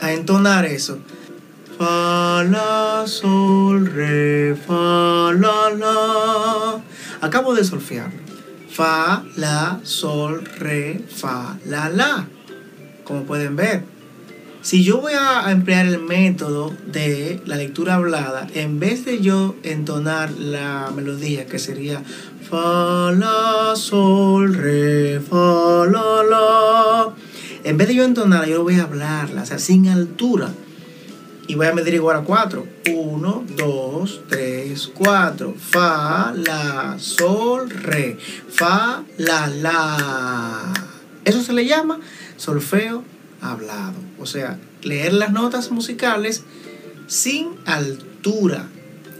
a 0.00 0.12
entonar 0.12 0.64
eso. 0.64 0.98
Fa, 1.78 2.42
la, 2.44 3.06
sol, 3.06 3.86
re, 3.86 4.56
fa, 4.56 5.32
la, 5.32 5.70
la. 5.70 6.80
Acabo 7.20 7.54
de 7.54 7.64
solfear. 7.64 8.10
Fa, 8.70 9.22
la, 9.36 9.78
sol, 9.84 10.44
re, 10.58 11.00
fa, 11.08 11.56
la, 11.66 11.88
la. 11.88 12.26
Como 13.04 13.22
pueden 13.24 13.56
ver. 13.56 13.84
Si 14.60 14.82
yo 14.82 15.00
voy 15.00 15.12
a 15.18 15.50
emplear 15.52 15.86
el 15.86 16.00
método 16.00 16.74
de 16.86 17.40
la 17.46 17.56
lectura 17.56 17.94
hablada, 17.94 18.46
en 18.54 18.80
vez 18.80 19.04
de 19.04 19.20
yo 19.20 19.54
entonar 19.62 20.32
la 20.32 20.90
melodía, 20.94 21.46
que 21.46 21.60
sería 21.60 22.02
fa, 22.50 23.12
la, 23.12 23.76
sol, 23.76 24.52
re, 24.52 25.20
fa, 25.20 25.86
la, 25.86 26.22
la, 26.28 27.07
en 27.68 27.76
vez 27.76 27.88
de 27.88 27.94
yo 27.96 28.04
entonarla, 28.04 28.46
yo 28.46 28.62
voy 28.62 28.80
a 28.80 28.84
hablarla, 28.84 29.42
o 29.42 29.46
sea, 29.46 29.58
sin 29.58 29.88
altura 29.88 30.50
y 31.48 31.54
voy 31.54 31.66
a 31.66 31.74
medir 31.74 31.92
igual 31.94 32.16
a 32.16 32.20
4. 32.22 32.66
1, 32.94 33.44
2, 33.56 34.20
3, 34.26 34.90
4. 34.94 35.54
Fa, 35.58 36.32
la, 36.34 36.96
sol, 36.98 37.68
re. 37.68 38.16
Fa, 38.48 39.02
la, 39.18 39.46
la. 39.48 40.72
Eso 41.26 41.42
se 41.42 41.52
le 41.52 41.66
llama 41.66 42.00
solfeo 42.38 43.04
hablado. 43.42 43.96
O 44.18 44.24
sea, 44.24 44.58
leer 44.82 45.12
las 45.12 45.32
notas 45.32 45.70
musicales 45.70 46.44
sin 47.06 47.48
altura. 47.66 48.66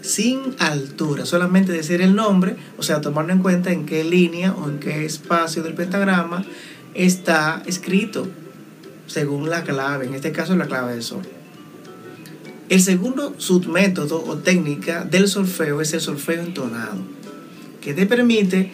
Sin 0.01 0.55
altura. 0.59 1.27
Solamente 1.27 1.73
decir 1.73 2.01
el 2.01 2.15
nombre, 2.15 2.57
o 2.79 2.83
sea, 2.83 3.03
tomando 3.03 3.35
en 3.35 3.41
cuenta 3.41 3.73
en 3.73 3.85
qué 3.85 4.05
línea 4.05 4.55
o 4.55 4.71
en 4.71 4.81
qué 4.81 5.05
espacio 5.05 5.63
del 5.63 5.75
pentagrama 5.75 6.47
está 6.95 7.63
escrito 7.67 8.29
según 9.07 9.51
la 9.51 9.65
clave. 9.65 10.07
En 10.07 10.15
este 10.15 10.33
caso, 10.33 10.55
la 10.57 10.67
clave 10.67 10.95
de 10.95 11.03
sol. 11.03 11.23
El 12.69 12.83
segundo 12.83 13.35
submétodo 13.39 14.23
o 14.23 14.37
técnica 14.37 15.05
del 15.05 15.27
solfeo 15.27 15.81
es 15.81 15.95
el 15.95 16.03
solfeo 16.03 16.43
entonado, 16.43 16.99
que 17.81 17.95
te 17.95 18.05
permite 18.05 18.71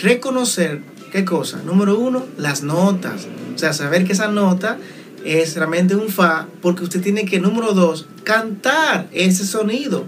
reconocer, 0.00 0.82
¿qué 1.10 1.24
cosa? 1.24 1.60
Número 1.64 1.98
uno, 1.98 2.24
las 2.38 2.62
notas. 2.62 3.26
O 3.54 3.58
sea, 3.58 3.72
saber 3.72 4.04
que 4.04 4.12
esa 4.12 4.28
nota 4.28 4.78
es 5.24 5.56
realmente 5.56 5.96
un 5.96 6.08
fa, 6.08 6.46
porque 6.60 6.84
usted 6.84 7.00
tiene 7.00 7.24
que, 7.24 7.40
número 7.40 7.72
dos, 7.72 8.06
cantar 8.22 9.08
ese 9.12 9.44
sonido. 9.44 10.04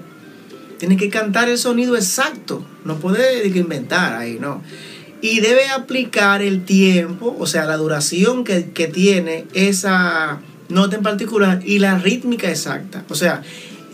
Tiene 0.79 0.97
que 0.97 1.09
cantar 1.09 1.49
el 1.49 1.59
sonido 1.59 1.97
exacto. 1.97 2.65
No 2.85 2.99
puede 2.99 3.47
inventar 3.49 4.15
ahí, 4.15 4.39
no. 4.41 4.63
Y 5.25 5.41
debe 5.41 5.71
aplicar 5.71 6.43
el 6.43 6.67
tiempo, 6.67 7.35
o 7.39 7.47
sea, 7.47 7.65
la 7.65 7.79
duración 7.79 8.45
que, 8.45 8.73
que 8.73 8.89
tiene 8.89 9.47
esa 9.55 10.43
nota 10.69 10.97
en 10.97 11.03
particular 11.03 11.63
y 11.65 11.79
la 11.79 11.99
rítmica 11.99 12.51
exacta. 12.51 13.07
O 13.09 13.15
sea, 13.15 13.41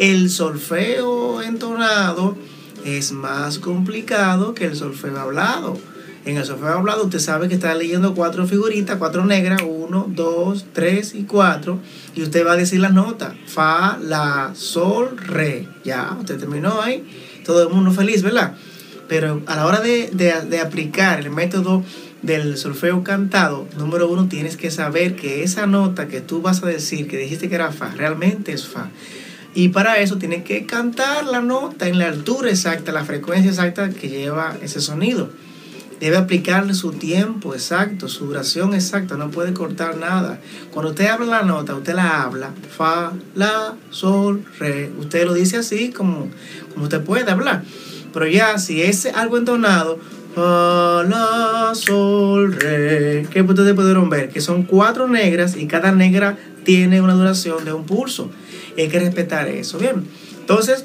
el 0.00 0.28
solfeo 0.28 1.40
entonado 1.40 2.36
es 2.84 3.12
más 3.12 3.60
complicado 3.60 4.54
que 4.54 4.64
el 4.64 4.74
solfeo 4.74 5.16
hablado. 5.20 5.78
En 6.24 6.36
el 6.36 6.44
solfeo 6.44 6.70
hablado 6.70 7.04
usted 7.04 7.20
sabe 7.20 7.46
que 7.46 7.54
está 7.54 7.76
leyendo 7.76 8.16
cuatro 8.16 8.44
figuritas, 8.48 8.96
cuatro 8.96 9.24
negras, 9.24 9.62
uno, 9.64 10.06
dos, 10.08 10.66
tres 10.72 11.14
y 11.14 11.22
cuatro, 11.22 11.78
y 12.16 12.24
usted 12.24 12.44
va 12.44 12.54
a 12.54 12.56
decir 12.56 12.80
las 12.80 12.92
notas, 12.92 13.34
fa, 13.46 13.98
la, 14.02 14.50
sol, 14.56 15.16
re. 15.16 15.68
Ya, 15.84 16.16
usted 16.18 16.40
terminó 16.40 16.82
ahí, 16.82 17.04
todo 17.46 17.62
el 17.62 17.68
mundo 17.72 17.92
feliz, 17.92 18.20
¿verdad? 18.24 18.56
Pero 19.10 19.42
a 19.46 19.56
la 19.56 19.66
hora 19.66 19.80
de, 19.80 20.08
de 20.12 20.60
aplicar 20.60 21.18
el 21.18 21.30
método 21.30 21.82
del 22.22 22.56
solfeo 22.56 23.02
cantado, 23.02 23.66
número 23.76 24.08
uno, 24.08 24.28
tienes 24.28 24.56
que 24.56 24.70
saber 24.70 25.16
que 25.16 25.42
esa 25.42 25.66
nota 25.66 26.06
que 26.06 26.20
tú 26.20 26.42
vas 26.42 26.62
a 26.62 26.66
decir, 26.66 27.08
que 27.08 27.18
dijiste 27.18 27.48
que 27.48 27.56
era 27.56 27.72
fa, 27.72 27.90
realmente 27.90 28.52
es 28.52 28.68
fa. 28.68 28.88
Y 29.52 29.70
para 29.70 29.98
eso 29.98 30.18
tienes 30.18 30.44
que 30.44 30.64
cantar 30.64 31.24
la 31.24 31.40
nota 31.40 31.88
en 31.88 31.98
la 31.98 32.06
altura 32.06 32.50
exacta, 32.50 32.92
la 32.92 33.04
frecuencia 33.04 33.50
exacta 33.50 33.90
que 33.90 34.08
lleva 34.08 34.56
ese 34.62 34.80
sonido. 34.80 35.28
Debe 35.98 36.16
aplicarle 36.16 36.74
su 36.74 36.92
tiempo 36.92 37.52
exacto, 37.52 38.08
su 38.08 38.26
duración 38.26 38.74
exacta, 38.74 39.16
no 39.16 39.32
puede 39.32 39.52
cortar 39.52 39.96
nada. 39.96 40.38
Cuando 40.70 40.92
usted 40.92 41.08
habla 41.08 41.26
la 41.26 41.42
nota, 41.42 41.74
usted 41.74 41.94
la 41.94 42.22
habla, 42.22 42.52
fa, 42.76 43.12
la, 43.34 43.74
sol, 43.90 44.44
re. 44.60 44.92
Usted 45.00 45.24
lo 45.24 45.34
dice 45.34 45.56
así 45.56 45.90
como, 45.90 46.30
como 46.72 46.84
usted 46.84 47.02
puede 47.02 47.28
hablar. 47.28 47.64
Pero 48.12 48.26
ya 48.26 48.58
si 48.58 48.82
es 48.82 49.06
algo 49.06 49.38
entonado, 49.38 49.98
la, 50.36 51.72
sol, 51.74 52.52
re. 52.52 53.26
Que 53.30 53.42
ustedes 53.42 53.74
pudieron 53.74 54.08
ver 54.10 54.28
que 54.30 54.40
son 54.40 54.62
cuatro 54.62 55.08
negras 55.08 55.56
y 55.56 55.66
cada 55.66 55.92
negra 55.92 56.38
tiene 56.64 57.00
una 57.00 57.14
duración 57.14 57.64
de 57.64 57.72
un 57.72 57.84
pulso. 57.84 58.30
Hay 58.76 58.88
que 58.88 59.00
respetar 59.00 59.48
eso. 59.48 59.78
Bien. 59.78 60.06
Entonces, 60.40 60.84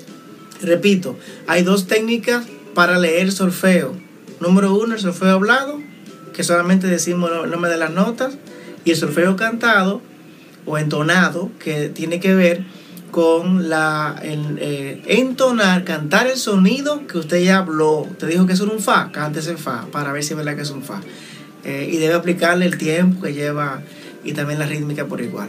repito, 0.62 1.18
hay 1.48 1.64
dos 1.64 1.88
técnicas 1.88 2.46
para 2.74 3.00
leer 3.00 3.32
solfeo. 3.32 3.94
Número 4.40 4.74
uno, 4.74 4.96
el 4.96 5.00
solfeo 5.00 5.32
hablado, 5.32 5.80
que 6.34 6.44
solamente 6.44 6.88
decimos 6.88 7.32
el 7.44 7.50
nombre 7.50 7.72
de 7.72 7.78
las 7.78 7.92
notas. 7.92 8.38
Y 8.84 8.92
el 8.92 8.98
solfeo 8.98 9.36
cantado 9.36 10.02
o 10.66 10.78
entonado, 10.78 11.52
que 11.60 11.90
tiene 11.90 12.20
que 12.20 12.36
ver 12.36 12.66
con 13.16 13.70
la 13.70 14.20
eh, 14.24 15.02
entonar, 15.06 15.86
cantar 15.86 16.28
el 16.28 16.36
sonido 16.36 17.08
que 17.08 17.18
usted 17.18 17.42
ya 17.42 17.60
habló. 17.60 18.06
Te 18.20 18.28
dijo 18.28 18.46
que 18.46 18.52
es 18.52 18.60
un 18.60 18.82
fa, 18.82 19.10
cántese 19.14 19.52
en 19.52 19.58
fa 19.58 19.86
para 19.90 20.12
ver 20.12 20.22
si 20.22 20.34
es 20.34 20.38
verdad 20.38 20.58
que 20.58 20.64
es 20.64 20.70
un 20.70 20.84
fa. 20.84 21.00
Eh, 21.64 21.90
y 21.94 21.96
debe 21.96 22.16
aplicarle 22.16 22.66
el 22.66 22.78
tiempo 22.78 23.22
que 23.22 23.34
lleva 23.34 23.82
y 24.26 24.34
también 24.34 24.60
la 24.60 24.66
rítmica 24.66 25.06
por 25.06 25.22
igual. 25.22 25.48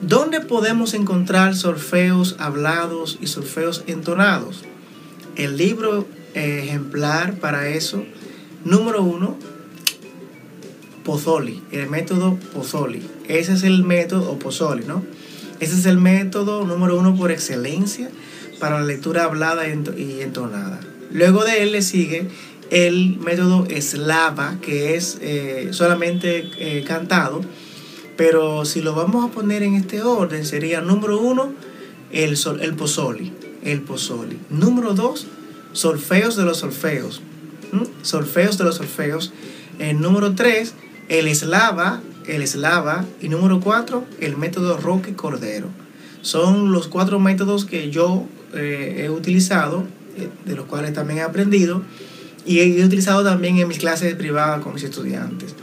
¿Dónde 0.00 0.40
podemos 0.40 0.92
encontrar 0.92 1.54
solfeos 1.54 2.34
hablados 2.40 3.16
y 3.20 3.28
solfeos 3.28 3.84
entonados? 3.86 4.64
El 5.36 5.56
libro 5.56 6.08
eh, 6.34 6.62
ejemplar 6.64 7.34
para 7.34 7.68
eso, 7.68 8.02
número 8.64 9.04
uno, 9.04 9.38
Pozzoli, 11.04 11.62
el 11.70 11.88
método 11.88 12.36
Pozzoli. 12.52 13.08
Ese 13.28 13.52
es 13.52 13.62
el 13.62 13.84
método, 13.84 14.32
o 14.32 14.36
Pozzoli, 14.40 14.84
¿no? 14.84 15.04
Ese 15.64 15.76
es 15.76 15.86
el 15.86 15.96
método 15.96 16.66
número 16.66 16.98
uno 16.98 17.16
por 17.16 17.32
excelencia 17.32 18.10
para 18.60 18.80
la 18.80 18.84
lectura 18.84 19.24
hablada 19.24 19.66
y 19.66 20.20
entonada. 20.20 20.78
Luego 21.10 21.42
de 21.42 21.62
él 21.62 21.72
le 21.72 21.80
sigue 21.80 22.28
el 22.70 23.16
método 23.16 23.64
eslava, 23.70 24.58
que 24.60 24.94
es 24.94 25.16
eh, 25.22 25.68
solamente 25.70 26.50
eh, 26.58 26.84
cantado, 26.86 27.40
pero 28.18 28.66
si 28.66 28.82
lo 28.82 28.94
vamos 28.94 29.24
a 29.24 29.32
poner 29.32 29.62
en 29.62 29.74
este 29.74 30.02
orden, 30.02 30.44
sería 30.44 30.82
número 30.82 31.18
uno, 31.18 31.54
el, 32.12 32.36
sol, 32.36 32.60
el 32.60 32.74
pozoli, 32.74 33.32
el 33.64 33.80
pozoli. 33.80 34.38
Número 34.50 34.92
dos, 34.92 35.28
solfeos 35.72 36.36
de 36.36 36.44
los 36.44 36.58
solfeos, 36.58 37.22
solfeos 38.02 38.58
de 38.58 38.64
los 38.64 38.74
solfeos. 38.74 39.32
El 39.78 39.98
número 40.02 40.34
tres, 40.34 40.74
el 41.08 41.26
eslava, 41.26 42.02
el 42.26 42.42
eslava 42.42 43.04
y 43.20 43.28
número 43.28 43.60
cuatro, 43.60 44.04
el 44.20 44.36
método 44.36 44.76
Roque 44.76 45.14
Cordero. 45.14 45.68
Son 46.22 46.72
los 46.72 46.88
cuatro 46.88 47.18
métodos 47.20 47.64
que 47.64 47.90
yo 47.90 48.26
eh, 48.54 49.02
he 49.04 49.10
utilizado, 49.10 49.84
eh, 50.16 50.28
de 50.44 50.56
los 50.56 50.66
cuales 50.66 50.92
también 50.92 51.18
he 51.18 51.22
aprendido 51.22 51.82
y 52.46 52.60
he 52.60 52.84
utilizado 52.84 53.24
también 53.24 53.58
en 53.58 53.68
mis 53.68 53.78
clases 53.78 54.14
privadas 54.14 54.62
con 54.62 54.74
mis 54.74 54.84
estudiantes. 54.84 55.54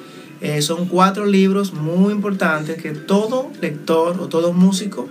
Eh, 0.41 0.61
son 0.61 0.87
cuatro 0.87 1.25
libros 1.25 1.73
muy 1.73 2.11
importantes 2.11 2.81
que 2.81 2.91
todo 2.91 3.51
lector 3.61 4.19
o 4.19 4.27
todo 4.27 4.53
músico 4.53 5.07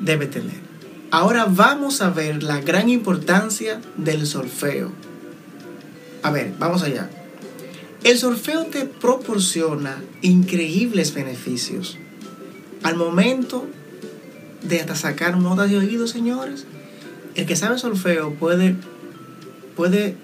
debe 0.00 0.26
tener. 0.26 0.68
Ahora 1.10 1.46
vamos 1.48 2.02
a 2.02 2.10
ver 2.10 2.42
la 2.42 2.60
gran 2.60 2.90
importancia 2.90 3.80
del 3.96 4.26
solfeo. 4.26 4.92
A 6.22 6.30
ver, 6.30 6.52
vamos 6.58 6.82
allá. 6.82 7.08
El 8.08 8.16
solfeo 8.16 8.64
te 8.64 8.86
proporciona 8.86 10.02
increíbles 10.22 11.12
beneficios. 11.12 11.98
Al 12.82 12.96
momento 12.96 13.66
de 14.62 14.80
hasta 14.80 14.94
sacar 14.94 15.36
notas 15.36 15.68
de 15.68 15.76
oído, 15.76 16.06
señores, 16.06 16.64
el 17.34 17.44
que 17.44 17.54
sabe 17.54 17.76
solfeo 17.76 18.32
puede, 18.32 18.76
puede 19.76 20.16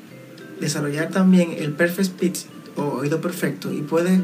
desarrollar 0.62 1.10
también 1.10 1.54
el 1.58 1.72
perfect 1.72 2.18
pitch 2.18 2.46
o 2.74 2.84
oído 2.84 3.20
perfecto 3.20 3.70
y 3.70 3.82
puede, 3.82 4.22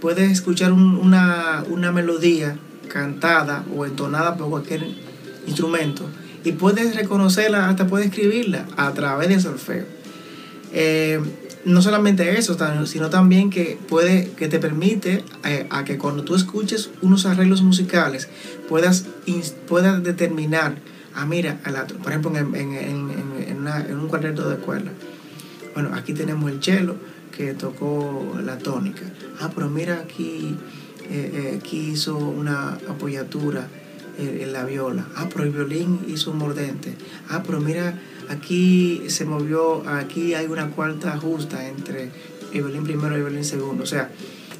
puede 0.00 0.26
escuchar 0.26 0.70
una, 0.70 1.64
una 1.68 1.90
melodía 1.90 2.58
cantada 2.86 3.64
o 3.76 3.86
entonada 3.86 4.36
por 4.36 4.50
cualquier 4.50 4.86
instrumento 5.48 6.08
y 6.44 6.52
puede 6.52 6.92
reconocerla, 6.92 7.70
hasta 7.70 7.88
puede 7.88 8.04
escribirla 8.04 8.68
a 8.76 8.92
través 8.92 9.30
del 9.30 9.40
solfeo. 9.40 9.84
Eh, 10.72 11.20
no 11.64 11.82
solamente 11.82 12.38
eso, 12.38 12.56
sino 12.86 13.10
también 13.10 13.50
que 13.50 13.78
puede, 13.88 14.30
que 14.32 14.48
te 14.48 14.58
permite 14.58 15.24
eh, 15.44 15.66
a 15.70 15.84
que 15.84 15.98
cuando 15.98 16.24
tú 16.24 16.34
escuches 16.34 16.90
unos 17.02 17.26
arreglos 17.26 17.62
musicales 17.62 18.28
puedas, 18.68 19.06
puedas 19.68 20.02
determinar, 20.02 20.76
ah, 21.14 21.26
mira, 21.26 21.60
por 22.02 22.12
ejemplo, 22.12 22.34
en, 22.36 22.54
en, 22.54 22.74
en, 22.74 23.66
en, 23.68 23.98
un 23.98 24.08
cuarteto 24.08 24.48
de 24.48 24.56
cuerda. 24.56 24.90
Bueno, 25.74 25.90
aquí 25.94 26.14
tenemos 26.14 26.50
el 26.50 26.62
cello 26.62 26.96
que 27.36 27.54
tocó 27.54 28.36
la 28.42 28.58
tónica. 28.58 29.02
Ah, 29.40 29.50
pero 29.54 29.68
mira 29.68 30.00
aquí, 30.00 30.56
eh, 31.10 31.30
eh, 31.34 31.58
aquí 31.58 31.90
hizo 31.90 32.16
una 32.16 32.72
apoyatura 32.88 33.68
en 34.20 34.52
la 34.52 34.64
viola. 34.64 35.06
Ah, 35.16 35.28
pero 35.30 35.44
el 35.44 35.50
violín 35.50 36.00
hizo 36.08 36.30
un 36.30 36.38
mordente. 36.38 36.94
Ah, 37.28 37.42
pero 37.44 37.60
mira 37.60 37.94
Aquí 38.30 39.02
se 39.08 39.24
movió, 39.24 39.82
aquí 39.88 40.34
hay 40.34 40.46
una 40.46 40.70
cuarta 40.70 41.18
justa 41.18 41.66
entre 41.66 42.10
el 42.52 42.62
violín 42.62 42.84
primero 42.84 43.16
y 43.16 43.16
el 43.16 43.22
violín 43.24 43.44
segundo. 43.44 43.82
O 43.82 43.86
sea, 43.86 44.08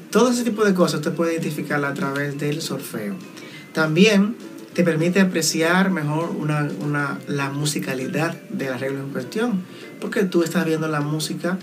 todo 0.09 0.29
ese 0.29 0.43
tipo 0.43 0.65
de 0.65 0.73
cosas 0.73 0.95
usted 0.95 1.13
puede 1.13 1.35
identificarla 1.35 1.87
a 1.87 1.93
través 1.93 2.37
del 2.37 2.61
solfeo. 2.61 3.15
También 3.71 4.35
te 4.73 4.83
permite 4.83 5.21
apreciar 5.21 5.89
mejor 5.89 6.35
una, 6.37 7.17
la 7.29 7.49
musicalidad 7.51 8.35
del 8.49 8.73
arreglo 8.73 8.99
en 8.99 9.09
cuestión, 9.11 9.61
porque 10.01 10.23
tú 10.23 10.43
estás 10.43 10.65
viendo 10.65 10.89
la 10.89 10.99
música 10.99 11.57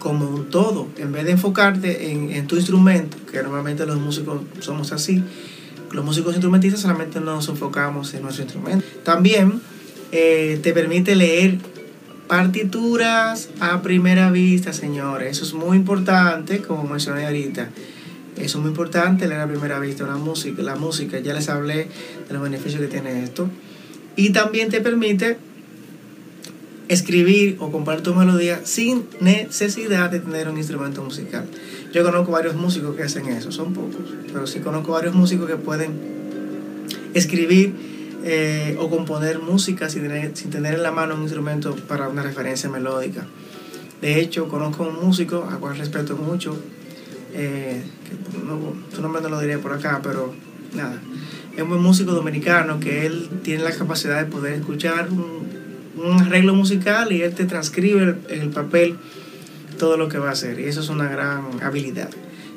como 0.00 0.28
un 0.28 0.50
todo, 0.50 0.88
en 0.98 1.12
vez 1.12 1.26
de 1.26 1.30
enfocarte 1.32 2.10
en, 2.10 2.30
en 2.30 2.48
tu 2.48 2.56
instrumento, 2.56 3.18
que 3.30 3.40
normalmente 3.40 3.86
los 3.86 4.00
músicos 4.00 4.40
somos 4.58 4.90
así, 4.90 5.22
los 5.96 6.04
músicos 6.04 6.34
instrumentistas 6.34 6.82
solamente 6.82 7.20
nos 7.20 7.48
enfocamos 7.48 8.12
en 8.12 8.22
nuestro 8.22 8.44
instrumento. 8.44 8.84
También 9.02 9.62
eh, 10.12 10.60
te 10.62 10.74
permite 10.74 11.16
leer 11.16 11.58
partituras 12.28 13.48
a 13.60 13.80
primera 13.80 14.30
vista, 14.30 14.74
señores. 14.74 15.30
Eso 15.30 15.44
es 15.46 15.54
muy 15.54 15.78
importante, 15.78 16.60
como 16.60 16.84
mencioné 16.84 17.24
ahorita. 17.24 17.70
Eso 18.36 18.58
es 18.58 18.62
muy 18.62 18.68
importante 18.68 19.26
leer 19.26 19.40
a 19.40 19.48
primera 19.48 19.78
vista 19.78 20.04
una 20.04 20.18
música, 20.18 20.62
la 20.62 20.76
música. 20.76 21.18
Ya 21.20 21.32
les 21.32 21.48
hablé 21.48 21.88
de 22.28 22.34
los 22.34 22.42
beneficios 22.42 22.82
que 22.82 22.88
tiene 22.88 23.24
esto. 23.24 23.48
Y 24.16 24.30
también 24.30 24.68
te 24.68 24.82
permite 24.82 25.38
escribir 26.88 27.56
o 27.58 27.70
componer 27.70 28.00
tu 28.00 28.14
melodía 28.14 28.60
sin 28.64 29.06
necesidad 29.20 30.10
de 30.10 30.20
tener 30.20 30.48
un 30.48 30.56
instrumento 30.56 31.02
musical. 31.02 31.46
Yo 31.92 32.04
conozco 32.04 32.32
varios 32.32 32.54
músicos 32.54 32.94
que 32.96 33.02
hacen 33.02 33.26
eso, 33.26 33.50
son 33.50 33.72
pocos, 33.72 34.02
pero 34.32 34.46
sí 34.46 34.60
conozco 34.60 34.92
varios 34.92 35.14
músicos 35.14 35.48
que 35.48 35.56
pueden 35.56 35.92
escribir 37.14 37.74
eh, 38.24 38.76
o 38.78 38.88
componer 38.90 39.40
música 39.40 39.88
sin 39.88 40.02
tener, 40.02 40.36
sin 40.36 40.50
tener 40.50 40.74
en 40.74 40.82
la 40.82 40.92
mano 40.92 41.14
un 41.14 41.22
instrumento 41.22 41.74
para 41.74 42.08
una 42.08 42.22
referencia 42.22 42.68
melódica. 42.68 43.26
De 44.00 44.20
hecho, 44.20 44.48
conozco 44.48 44.84
un 44.84 45.04
músico 45.04 45.48
a 45.50 45.58
cual 45.58 45.78
respeto 45.78 46.16
mucho, 46.16 46.56
eh, 47.34 47.82
su 48.94 49.02
nombre 49.02 49.22
no 49.22 49.28
lo 49.28 49.40
diré 49.40 49.58
por 49.58 49.72
acá, 49.72 50.00
pero 50.02 50.34
nada, 50.74 51.00
es 51.56 51.62
un 51.62 51.82
músico 51.82 52.12
dominicano 52.12 52.78
que 52.78 53.06
él 53.06 53.28
tiene 53.42 53.64
la 53.64 53.72
capacidad 53.72 54.18
de 54.18 54.26
poder 54.26 54.54
escuchar 54.54 55.08
un, 55.10 55.35
arreglo 56.20 56.54
musical 56.54 57.12
y 57.12 57.22
él 57.22 57.34
te 57.34 57.44
transcribe 57.44 58.16
en 58.28 58.40
el 58.40 58.50
papel 58.50 58.96
todo 59.78 59.96
lo 59.96 60.08
que 60.08 60.18
va 60.18 60.30
a 60.30 60.32
hacer. 60.32 60.60
Y 60.60 60.64
eso 60.64 60.80
es 60.80 60.88
una 60.88 61.08
gran 61.08 61.62
habilidad 61.62 62.10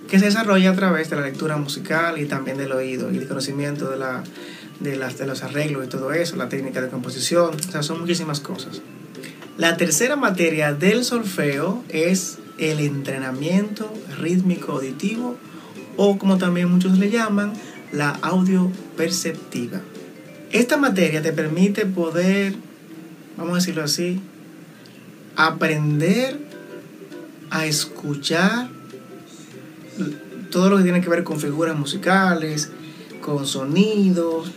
que 0.09 0.17
se 0.17 0.25
desarrolla 0.25 0.71
a 0.71 0.75
través 0.75 1.09
de 1.09 1.15
la 1.17 1.21
lectura 1.21 1.57
musical 1.57 2.19
y 2.19 2.25
también 2.25 2.57
del 2.57 2.71
oído 2.71 3.11
y 3.11 3.17
el 3.17 3.27
conocimiento 3.27 3.91
de 3.91 3.97
la 3.97 4.23
de, 4.79 4.95
las, 4.95 5.17
de 5.17 5.27
los 5.27 5.43
arreglos 5.43 5.85
y 5.85 5.89
todo 5.89 6.11
eso, 6.13 6.35
la 6.35 6.49
técnica 6.49 6.81
de 6.81 6.89
composición, 6.89 7.55
o 7.55 7.71
sea, 7.71 7.83
son 7.83 7.99
muchísimas 7.99 8.39
cosas. 8.39 8.81
La 9.57 9.77
tercera 9.77 10.15
materia 10.15 10.73
del 10.73 11.03
solfeo 11.03 11.83
es 11.89 12.37
el 12.57 12.79
entrenamiento 12.79 13.91
rítmico 14.19 14.73
auditivo 14.73 15.37
o 15.97 16.17
como 16.17 16.37
también 16.37 16.69
muchos 16.69 16.97
le 16.97 17.09
llaman, 17.09 17.53
la 17.91 18.11
audio 18.21 18.71
perceptiva. 18.95 19.81
Esta 20.51 20.77
materia 20.77 21.21
te 21.21 21.33
permite 21.33 21.85
poder, 21.85 22.55
vamos 23.39 23.53
a 23.53 23.55
decirlo 23.55 23.83
así, 23.83 24.19
aprender 25.35 26.37
a 27.49 27.65
escuchar 27.65 28.69
todo 30.51 30.69
lo 30.69 30.77
que 30.77 30.83
tiene 30.83 31.01
que 31.01 31.09
ver 31.09 31.23
con 31.23 31.39
figuras 31.39 31.77
musicales, 31.77 32.69
con 33.21 33.47
sonidos, 33.47 34.51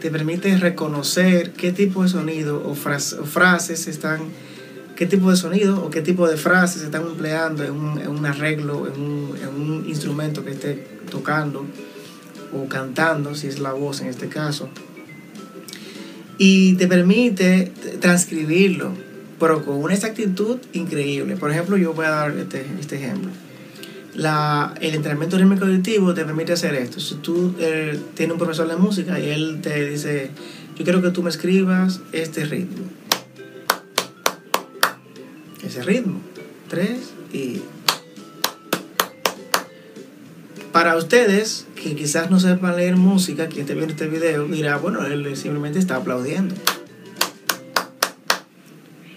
te 0.00 0.10
permite 0.10 0.56
reconocer 0.56 1.52
qué 1.52 1.72
tipo 1.72 2.02
de 2.02 2.08
sonido 2.08 2.62
o, 2.66 2.74
frases 2.74 3.86
están, 3.86 4.20
qué 4.96 5.06
tipo 5.06 5.30
de 5.30 5.36
sonido 5.36 5.84
o 5.84 5.90
qué 5.90 6.00
tipo 6.00 6.26
de 6.26 6.36
frases 6.36 6.80
se 6.80 6.86
están 6.86 7.02
empleando 7.02 7.62
en 7.62 7.72
un, 7.72 8.26
arreglo, 8.26 8.86
en 8.86 9.00
un, 9.00 9.84
instrumento 9.86 10.44
que 10.44 10.52
esté 10.52 10.74
tocando 11.10 11.66
o 12.54 12.68
cantando, 12.68 13.34
si 13.34 13.48
es 13.48 13.58
la 13.60 13.72
voz 13.72 14.00
en 14.00 14.08
este 14.08 14.28
caso. 14.28 14.68
Y 16.38 16.74
te 16.74 16.86
permite 16.88 17.72
transcribirlo, 18.00 18.92
pero 19.38 19.64
con 19.64 19.76
una 19.76 19.94
exactitud 19.94 20.58
increíble. 20.72 21.36
Por 21.36 21.50
ejemplo, 21.50 21.76
yo 21.76 21.94
voy 21.94 22.06
a 22.06 22.10
dar 22.10 22.36
este, 22.36 22.66
este 22.80 22.96
ejemplo 22.96 23.30
la, 24.14 24.74
el 24.80 24.94
entrenamiento 24.94 25.36
rítmico 25.36 25.64
auditivo 25.64 26.14
te 26.14 26.24
permite 26.24 26.52
hacer 26.52 26.74
esto. 26.74 27.00
Si 27.00 27.16
tú 27.16 27.54
eh, 27.58 27.98
tienes 28.14 28.32
un 28.32 28.38
profesor 28.38 28.68
de 28.68 28.76
música 28.76 29.18
y 29.18 29.28
él 29.28 29.60
te 29.60 29.88
dice, 29.88 30.30
yo 30.76 30.84
quiero 30.84 31.02
que 31.02 31.10
tú 31.10 31.22
me 31.22 31.30
escribas 31.30 32.00
este 32.12 32.44
ritmo. 32.44 32.86
Ese 35.64 35.82
ritmo. 35.82 36.20
Tres 36.68 37.12
y... 37.32 37.60
Para 40.74 40.96
ustedes 40.96 41.68
que 41.76 41.94
quizás 41.94 42.32
no 42.32 42.40
sepan 42.40 42.74
leer 42.74 42.96
música, 42.96 43.46
quien 43.46 43.60
esté 43.60 43.74
viendo 43.74 43.92
este 43.92 44.08
video 44.08 44.48
dirá, 44.48 44.76
bueno, 44.76 45.06
él 45.06 45.36
simplemente 45.36 45.78
está 45.78 45.94
aplaudiendo. 45.94 46.56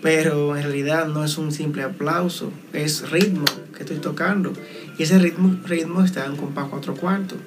Pero 0.04 0.56
en 0.56 0.62
realidad 0.62 1.08
no 1.08 1.26
es 1.26 1.40
un 1.40 1.52
simple 1.52 1.82
aplauso, 1.82 2.52
es 2.74 3.10
ritmo 3.10 3.46
que 3.76 3.80
estoy 3.80 3.98
tocando. 3.98 4.54
Y 5.00 5.02
ese 5.02 5.18
ritmo, 5.18 5.60
ritmo 5.66 6.04
está 6.04 6.28
en 6.28 6.36
compás 6.36 6.68
4 6.70 6.94
cuartos. 6.94 7.40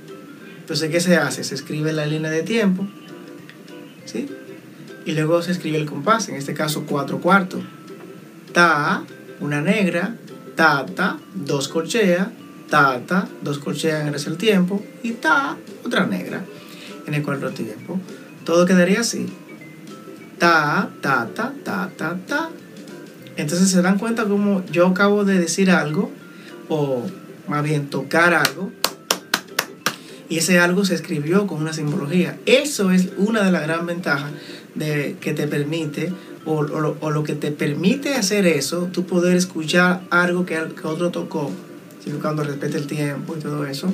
Entonces, 0.59 0.91
¿qué 0.91 0.99
se 0.99 1.17
hace? 1.17 1.45
Se 1.45 1.55
escribe 1.55 1.93
la 1.93 2.05
línea 2.05 2.33
de 2.33 2.43
tiempo, 2.43 2.89
¿sí? 4.07 4.27
Y 5.07 5.13
luego 5.13 5.41
se 5.41 5.53
escribe 5.53 5.79
el 5.79 5.87
compás, 5.87 6.29
en 6.29 6.35
este 6.35 6.53
caso 6.53 6.85
4 6.85 7.21
cuartos. 7.21 7.63
Ta, 8.53 9.05
una 9.39 9.63
negra, 9.63 10.17
ta, 10.57 10.85
ta, 10.85 11.21
dos 11.33 11.69
corcheas, 11.69 12.27
ta, 12.71 13.01
ta, 13.07 13.29
dos 13.43 13.59
corcheas 13.59 14.07
en 14.07 14.15
el 14.15 14.37
tiempo, 14.39 14.83
y 15.03 15.13
ta, 15.13 15.57
otra 15.85 16.07
negra 16.07 16.43
en 17.07 17.15
el 17.15 17.23
cuarto 17.23 17.51
tiempo. 17.51 17.99
Todo 18.45 18.65
quedaría 18.65 19.01
así. 19.01 19.27
Ta, 20.39 20.89
ta, 21.03 21.29
ta, 21.35 21.53
ta, 21.63 21.91
ta, 21.97 22.17
ta. 22.27 22.51
Entonces 23.37 23.71
se 23.71 23.83
dan 23.83 23.99
cuenta 23.99 24.25
como 24.25 24.65
yo 24.67 24.87
acabo 24.87 25.25
de 25.25 25.39
decir 25.39 25.71
algo 25.71 26.11
o 26.69 27.05
más 27.49 27.63
bien 27.65 27.91
tocar 27.91 28.33
algo, 28.33 28.71
y 30.29 30.39
ese 30.39 30.61
algo 30.61 30.85
se 30.85 30.95
escribió 30.95 31.49
con 31.49 31.61
una 31.61 31.73
simbología. 31.73 32.39
Eso 32.47 32.93
es 32.93 33.09
una 33.17 33.43
de 33.43 33.51
las 33.51 33.63
grandes 33.63 33.87
ventajas 33.97 34.31
de, 34.77 35.17
que 35.21 35.33
te 35.33 35.49
permite, 35.49 36.13
o, 36.45 36.63
lo 36.63 37.25
que 37.25 37.35
te 37.35 37.51
permite 37.51 38.15
hacer 38.15 38.47
eso, 38.47 38.89
tú 38.93 39.05
poder 39.05 39.37
escuchar 39.37 40.03
algo 40.11 40.47
que, 40.47 40.57
otro 40.85 41.11
tocó, 41.11 41.51
respete 42.45 42.79
el 42.79 42.87
tiempo 42.87 43.37
y 43.37 43.41
todo 43.41 43.67
eso, 43.67 43.93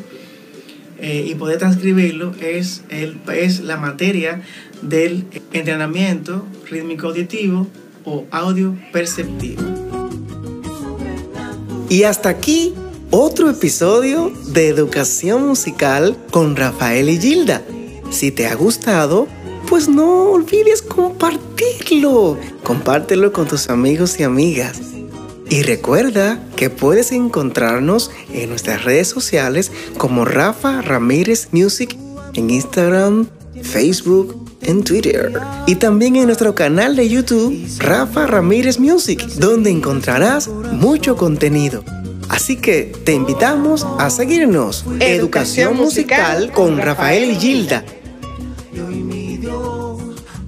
eh, 0.99 1.27
y 1.29 1.35
poder 1.35 1.59
transcribirlo, 1.59 2.35
es, 2.41 2.83
el, 2.89 3.21
es 3.35 3.61
la 3.61 3.77
materia 3.77 4.43
del 4.83 5.25
entrenamiento 5.53 6.47
rítmico 6.71 7.09
auditivo 7.09 7.67
o 8.05 8.25
audio 8.31 8.77
perceptivo. 8.93 9.63
Y 11.89 12.05
hasta 12.05 12.31
aquí 12.31 12.75
otro 13.11 13.51
episodio 13.51 14.33
de 14.49 14.69
Educación 14.69 15.47
Musical 15.47 16.17
con 16.31 16.57
Rafael 16.57 17.09
y 17.09 17.21
Gilda. 17.21 17.63
Si 18.11 18.31
te 18.31 18.47
ha 18.47 18.55
gustado, 18.55 19.29
pues 19.69 19.89
no 19.89 20.31
olvides 20.31 20.83
compartirlo. 20.83 22.39
Compártelo 22.63 23.33
con 23.33 23.47
tus 23.47 23.69
amigos 23.69 24.19
y 24.19 24.25
amigas. 24.25 24.96
Y 25.49 25.63
recuerda 25.63 26.41
que 26.57 26.71
puedes 26.71 27.13
encontrarnos 27.13 28.11
en 28.33 28.49
nuestras 28.49 28.85
redes 28.85 29.09
sociales 29.09 29.71
como 29.97 30.25
Rafa 30.25 30.83
Ramírez 30.83 31.49
Music 31.53 31.97
en 32.35 32.51
Instagram, 32.51 33.29
Facebook, 33.63 34.45
en 34.63 34.83
Twitter 34.83 35.33
y 35.67 35.77
también 35.77 36.17
en 36.17 36.27
nuestro 36.27 36.55
canal 36.55 36.97
de 36.97 37.09
YouTube 37.09 37.57
Rafa 37.79 38.27
Ramírez 38.27 38.79
Music, 38.79 39.25
donde 39.39 39.71
encontrarás 39.71 40.49
mucho 40.49 41.17
contenido. 41.17 41.85
Así 42.29 42.57
que 42.57 42.93
te 43.05 43.13
invitamos 43.13 43.87
a 43.99 44.11
seguirnos. 44.11 44.85
Educación, 45.01 45.77
musical, 45.77 46.51
con 46.53 46.79
Rafael 46.79 47.31
y 47.31 47.37
Gilda. 47.37 47.85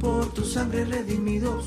por 0.00 0.32
tu 0.32 0.44
sangre 0.44 0.84
redimido 0.84 1.60